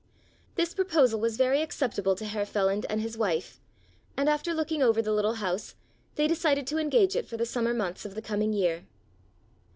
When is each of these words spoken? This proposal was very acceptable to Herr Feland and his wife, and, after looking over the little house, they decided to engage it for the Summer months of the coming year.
This 0.55 0.73
proposal 0.73 1.19
was 1.19 1.37
very 1.37 1.61
acceptable 1.61 2.15
to 2.15 2.25
Herr 2.25 2.43
Feland 2.47 2.87
and 2.89 2.99
his 3.01 3.19
wife, 3.19 3.59
and, 4.17 4.27
after 4.27 4.51
looking 4.51 4.81
over 4.81 4.99
the 4.99 5.13
little 5.13 5.35
house, 5.35 5.75
they 6.15 6.27
decided 6.27 6.65
to 6.65 6.79
engage 6.79 7.15
it 7.15 7.27
for 7.27 7.37
the 7.37 7.45
Summer 7.45 7.71
months 7.71 8.03
of 8.03 8.15
the 8.15 8.21
coming 8.23 8.51
year. 8.51 8.87